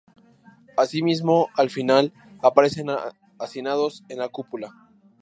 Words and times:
Asimismo 0.77 1.49
al 1.55 1.69
final, 1.69 2.11
aparecen 2.41 2.87
hacinados 3.37 4.03
en 4.09 4.17
la 4.17 4.29
cúpula. 4.29 4.73